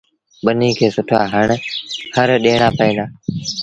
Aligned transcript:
ٻنيٚ 0.45 0.77
کي 0.77 0.87
سُٺآ 0.95 1.19
هر 2.15 2.29
ڏيٚڻآݩ 2.43 2.75
پئيٚن 2.77 2.95
دآ۔ 2.97 3.05